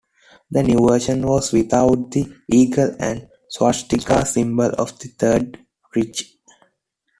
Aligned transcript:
The 0.49 0.63
new 0.63 0.87
version 0.87 1.21
was 1.27 1.51
without 1.51 2.09
the 2.09 2.27
eagle 2.51 2.95
and 2.97 3.29
swastika 3.47 4.25
symbol 4.25 4.71
of 4.79 4.97
the 4.97 5.09
Third 5.09 5.59
Reich. 5.95 6.23